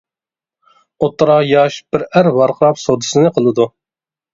ئوتتۇرا 1.03 1.37
ياش 1.49 1.79
بىر 1.93 2.09
ئەر 2.11 2.33
ۋارقىراپ 2.41 2.85
سودىسىنى 2.89 3.39
قىلىدۇ. 3.41 3.75